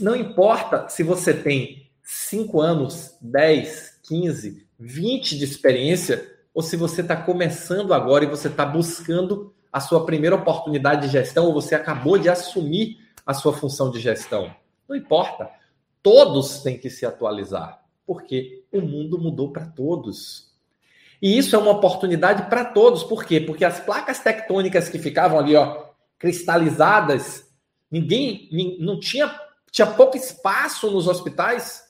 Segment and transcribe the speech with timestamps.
[0.00, 7.02] Não importa se você tem 5 anos, 10, 15, 20 de experiência, ou se você
[7.02, 11.74] está começando agora e você está buscando a sua primeira oportunidade de gestão, ou você
[11.74, 14.52] acabou de assumir a sua função de gestão.
[14.88, 15.50] Não importa.
[16.02, 20.50] Todos têm que se atualizar, porque o mundo mudou para todos.
[21.20, 23.04] E isso é uma oportunidade para todos.
[23.04, 23.38] Por quê?
[23.38, 25.84] Porque as placas tectônicas que ficavam ali, ó,
[26.18, 27.48] cristalizadas,
[27.90, 28.48] ninguém
[28.80, 29.28] não tinha
[29.70, 31.84] tinha pouco espaço nos hospitais.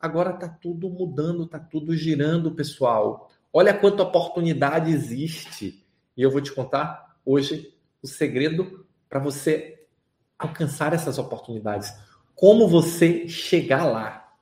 [0.00, 3.30] Agora está tudo mudando, está tudo girando, pessoal.
[3.52, 5.84] Olha quanta oportunidade existe.
[6.16, 9.84] E eu vou te contar hoje o segredo para você
[10.38, 11.92] alcançar essas oportunidades.
[12.34, 14.34] Como você chegar lá.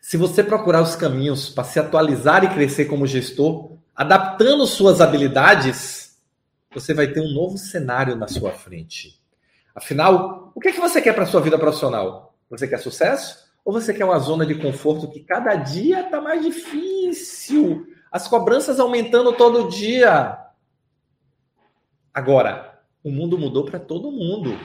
[0.00, 6.18] Se você procurar os caminhos para se atualizar e crescer como gestor, adaptando suas habilidades,
[6.72, 9.19] você vai ter um novo cenário na sua frente.
[9.74, 12.34] Afinal, o que, é que você quer para a sua vida profissional?
[12.48, 13.50] Você quer sucesso?
[13.64, 17.86] Ou você quer uma zona de conforto que cada dia está mais difícil?
[18.10, 20.38] As cobranças aumentando todo dia.
[22.12, 24.58] Agora, o mundo mudou para todo mundo.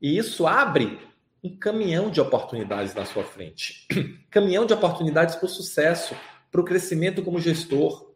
[0.00, 0.98] E isso abre
[1.42, 3.86] um caminhão de oportunidades na sua frente.
[4.30, 6.16] caminhão de oportunidades para o sucesso,
[6.50, 8.14] para o crescimento como gestor.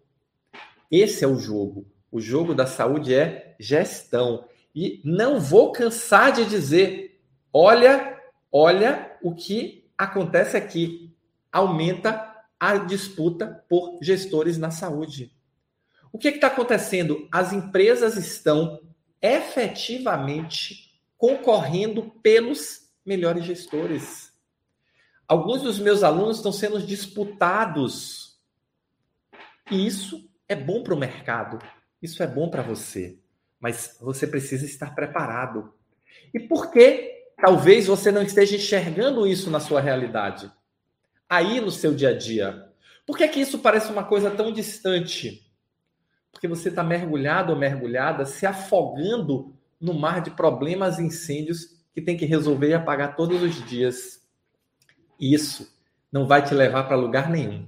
[0.91, 1.87] Esse é o jogo.
[2.11, 4.47] O jogo da saúde é gestão.
[4.81, 7.21] E não vou cansar de dizer:
[7.53, 8.17] olha,
[8.53, 11.13] olha o que acontece aqui.
[11.51, 15.35] Aumenta a disputa por gestores na saúde.
[16.13, 17.27] O que está acontecendo?
[17.33, 18.81] As empresas estão
[19.21, 24.33] efetivamente concorrendo pelos melhores gestores.
[25.27, 28.39] Alguns dos meus alunos estão sendo disputados.
[29.73, 31.59] E isso é bom para o mercado.
[32.01, 33.19] Isso é bom para você.
[33.61, 35.73] Mas você precisa estar preparado.
[36.33, 40.51] E por que talvez você não esteja enxergando isso na sua realidade?
[41.29, 42.69] Aí no seu dia a dia.
[43.07, 45.51] Por que, é que isso parece uma coisa tão distante?
[46.31, 52.03] Porque você está mergulhado ou mergulhada, se afogando no mar de problemas e incêndios que
[52.03, 54.23] tem que resolver e apagar todos os dias.
[55.19, 55.75] Isso
[56.13, 57.67] não vai te levar para lugar nenhum.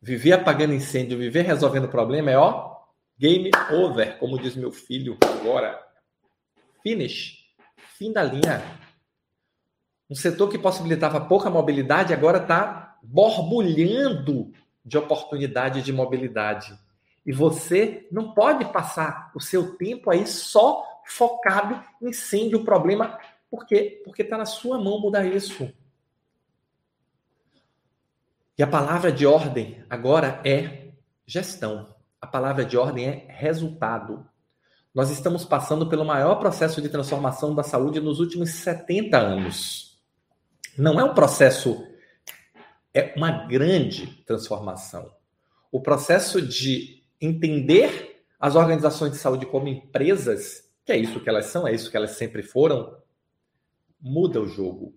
[0.00, 2.71] Viver apagando incêndio, viver resolvendo problema é ó,
[3.18, 5.80] Game over, como diz meu filho agora.
[6.82, 7.42] Finish.
[7.96, 8.62] Fim da linha.
[10.10, 14.52] Um setor que possibilitava pouca mobilidade agora está borbulhando
[14.84, 16.78] de oportunidade de mobilidade.
[17.24, 23.18] E você não pode passar o seu tempo aí só focado em incêndio, o problema,
[23.50, 25.72] porque porque está na sua mão mudar isso.
[28.58, 30.90] E a palavra de ordem agora é
[31.26, 31.91] gestão.
[32.22, 34.24] A palavra de ordem é resultado.
[34.94, 40.00] Nós estamos passando pelo maior processo de transformação da saúde nos últimos 70 anos.
[40.78, 41.84] Não é um processo,
[42.94, 45.12] é uma grande transformação.
[45.72, 51.46] O processo de entender as organizações de saúde como empresas, que é isso que elas
[51.46, 52.96] são, é isso que elas sempre foram,
[54.00, 54.94] muda o jogo.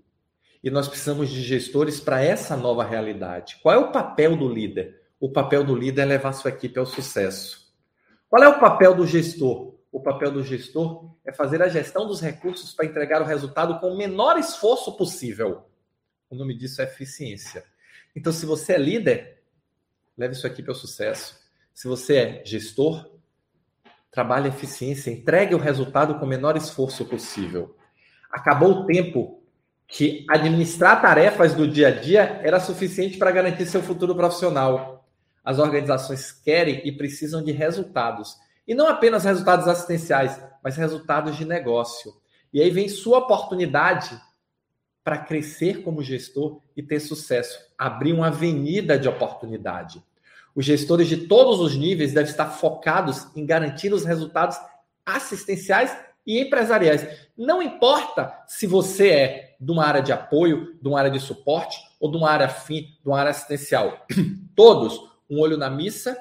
[0.64, 3.58] E nós precisamos de gestores para essa nova realidade.
[3.64, 5.05] Qual é o papel do líder?
[5.20, 7.74] O papel do líder é levar sua equipe ao sucesso.
[8.30, 9.76] Qual é o papel do gestor?
[9.92, 13.88] O papel do gestor é fazer a gestão dos recursos para entregar o resultado com
[13.94, 15.70] o menor esforço possível.
[16.30, 17.64] O nome disso é eficiência.
[18.16, 19.42] Então, se você é líder,
[20.18, 21.40] leve sua equipe ao sucesso.
[21.74, 23.10] Se você é gestor,
[24.12, 27.78] trabalhe eficiência, entregue o resultado com o menor esforço possível.
[28.32, 29.42] Acabou o tempo
[29.88, 34.95] que administrar tarefas do dia a dia era suficiente para garantir seu futuro profissional
[35.46, 38.36] as organizações querem e precisam de resultados.
[38.68, 42.12] E não apenas resultados assistenciais, mas resultados de negócio.
[42.52, 44.20] E aí vem sua oportunidade
[45.04, 50.04] para crescer como gestor e ter sucesso, abrir uma avenida de oportunidade.
[50.56, 54.58] Os gestores de todos os níveis devem estar focados em garantir os resultados
[55.06, 55.96] assistenciais
[56.26, 57.28] e empresariais.
[57.38, 61.78] Não importa se você é de uma área de apoio, de uma área de suporte
[62.00, 64.08] ou de uma área fim, de uma área assistencial.
[64.56, 65.00] Todos
[65.30, 66.18] um olho na missa,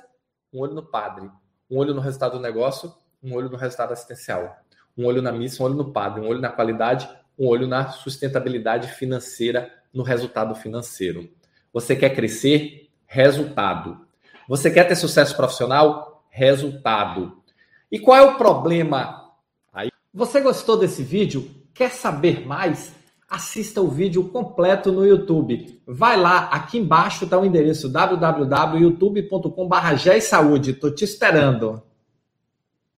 [0.52, 1.30] um olho no padre.
[1.70, 2.92] Um olho no resultado do negócio,
[3.22, 4.56] um olho no resultado assistencial.
[4.96, 6.20] Um olho na missa, um olho no padre.
[6.20, 7.08] Um olho na qualidade,
[7.38, 11.28] um olho na sustentabilidade financeira, no resultado financeiro.
[11.72, 12.90] Você quer crescer?
[13.06, 14.06] Resultado.
[14.48, 16.24] Você quer ter sucesso profissional?
[16.30, 17.42] Resultado.
[17.90, 19.30] E qual é o problema?
[19.72, 21.50] Aí, você gostou desse vídeo?
[21.72, 22.92] Quer saber mais?
[23.34, 25.80] Assista o vídeo completo no YouTube.
[25.86, 30.70] Vai lá, aqui embaixo está o endereço www.youtube.com.br.
[30.70, 31.80] Estou te esperando.